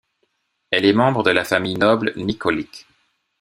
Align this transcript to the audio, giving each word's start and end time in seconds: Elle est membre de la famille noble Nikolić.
Elle 0.71 0.85
est 0.85 0.93
membre 0.93 1.21
de 1.21 1.29
la 1.29 1.43
famille 1.43 1.77
noble 1.77 2.13
Nikolić. 2.15 2.87